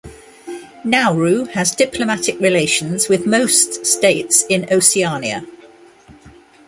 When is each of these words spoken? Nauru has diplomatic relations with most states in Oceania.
Nauru 0.83 1.45
has 1.53 1.75
diplomatic 1.75 2.39
relations 2.39 3.07
with 3.07 3.27
most 3.27 3.85
states 3.85 4.43
in 4.49 4.67
Oceania. 4.73 5.45